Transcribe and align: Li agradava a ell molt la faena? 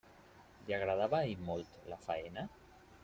Li 0.69 0.75
agradava 0.77 1.19
a 1.19 1.27
ell 1.33 1.43
molt 1.51 1.77
la 1.93 2.01
faena? 2.07 2.47